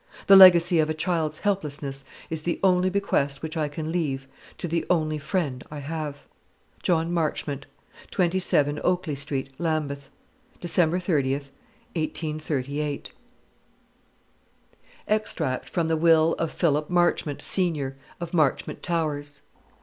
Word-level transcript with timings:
The 0.25 0.35
legacy 0.35 0.79
of 0.79 0.89
a 0.89 0.95
child's 0.95 1.37
helplessness 1.41 2.03
is 2.31 2.41
the 2.41 2.59
only 2.63 2.89
bequest 2.89 3.43
which 3.43 3.55
I 3.55 3.67
can 3.67 3.91
leave 3.91 4.25
to 4.57 4.67
the 4.67 4.83
only 4.89 5.19
friend 5.19 5.63
I 5.69 5.77
have. 5.77 6.25
"JOHN 6.81 7.13
MARCHMONT. 7.13 7.67
"27, 8.09 8.79
OAKLEY 8.83 9.13
STREET, 9.13 9.51
LAMBETH, 9.59 10.09
"December 10.59 10.97
30_th_, 10.97 11.51
1838. 11.93 13.11
"EXTRACT 15.07 15.69
FROM 15.69 15.87
THE 15.87 15.97
WILL 15.97 16.33
OF 16.39 16.51
PHILIP 16.51 16.89
MARCHMONT, 16.89 17.43
SENIOR, 17.43 17.95
OF 18.19 18.33
MARCHMONT 18.33 18.81
TOWERS. 18.81 19.41